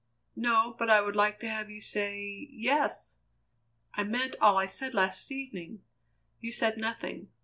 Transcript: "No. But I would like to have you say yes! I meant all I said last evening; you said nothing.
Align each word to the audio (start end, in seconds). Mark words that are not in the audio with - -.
"No. 0.35 0.75
But 0.79 0.89
I 0.89 0.99
would 0.99 1.15
like 1.15 1.39
to 1.41 1.47
have 1.47 1.69
you 1.69 1.79
say 1.79 2.47
yes! 2.49 3.17
I 3.93 4.03
meant 4.03 4.35
all 4.41 4.57
I 4.57 4.65
said 4.65 4.95
last 4.95 5.31
evening; 5.31 5.83
you 6.39 6.51
said 6.51 6.75
nothing. 6.79 7.27